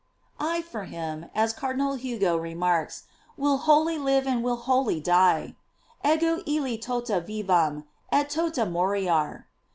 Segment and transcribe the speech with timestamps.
[0.27, 3.03] "* I for him, as Cardinal Hugo remarks,
[3.37, 5.55] will wholly live and will wholly die:
[6.03, 9.43] "Ego illi tota vivam, et tota moriar."